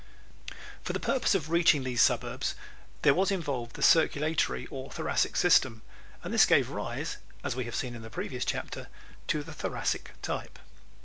For 0.81 0.93
the 0.93 0.99
purpose 0.99 1.35
of 1.35 1.51
reaching 1.51 1.83
these 1.83 2.01
suburbs 2.01 2.55
there 3.03 3.13
was 3.13 3.29
involved 3.29 3.75
the 3.75 3.83
circulatory 3.83 4.65
or 4.71 4.89
Thoracic 4.89 5.35
system, 5.35 5.83
and 6.23 6.33
this 6.33 6.47
gave 6.47 6.71
rise, 6.71 7.17
as 7.43 7.55
we 7.55 7.65
have 7.65 7.75
seen 7.75 7.93
in 7.93 8.01
the 8.01 8.09
previous 8.09 8.43
chapter, 8.43 8.87
to 9.27 9.43
the 9.43 9.53
Thoracic 9.53 10.13
type. 10.23 10.57